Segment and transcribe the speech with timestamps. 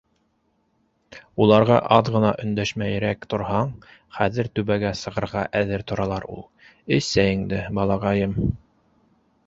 [1.45, 3.69] Уларға аҙ ғына өндәшмәйерәк торһаң,
[4.19, 6.45] хәҙер түбәгә сығырға әҙер торалар ул.
[6.99, 8.39] Эс сәйеңде, балаҡайым.